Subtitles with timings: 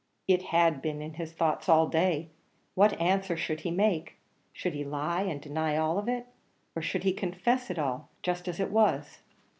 [0.27, 2.31] It had been in his thoughts all day:
[2.73, 4.15] what answer should he make?
[4.51, 6.23] should he lie, and deny it all?
[6.75, 9.19] or should he confess it all, just as it was?